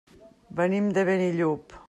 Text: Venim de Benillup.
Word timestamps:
Venim 0.59 0.89
de 0.99 1.05
Benillup. 1.11 1.79